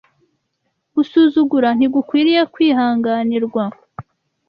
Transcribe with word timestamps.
gusuzugura 0.95 1.67
ntigukwiriye 1.77 2.41
kwihanganirwa 2.53 3.63